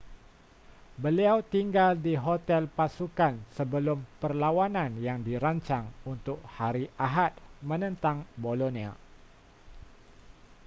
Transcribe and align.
beliau 1.03 1.37
tinggal 1.53 1.91
di 2.05 2.13
hotel 2.25 2.63
pasukan 2.77 3.33
sebelum 3.57 3.97
perlawanan 4.21 4.91
yang 5.07 5.19
dirancang 5.27 5.85
untuk 6.13 6.37
hari 6.57 6.85
ahad 7.07 7.33
menentang 7.69 8.17
bolonia 8.43 8.91